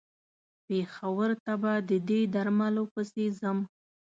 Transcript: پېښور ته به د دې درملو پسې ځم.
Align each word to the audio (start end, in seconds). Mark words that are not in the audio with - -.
پېښور 0.67 1.29
ته 1.43 1.53
به 1.61 1.73
د 1.89 1.91
دې 2.07 2.19
درملو 2.33 2.83
پسې 2.93 3.25
ځم. 3.39 3.59